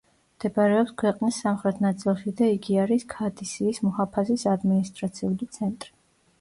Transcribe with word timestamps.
მდებარეობს 0.35 0.93
ქვეყნის 1.01 1.37
სამხრეთ 1.43 1.83
ნაწილში 1.87 2.33
და 2.41 2.49
იგი 2.55 2.79
არის 2.85 3.07
ქადისიის 3.15 3.83
მუჰაფაზის 3.91 4.49
ადმინისტრაციული 4.57 5.53
ცენტრი. 5.61 5.97